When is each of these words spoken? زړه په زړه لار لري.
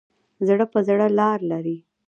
زړه 0.47 0.65
په 0.73 0.79
زړه 0.87 1.05
لار 1.19 1.39
لري. 1.51 1.77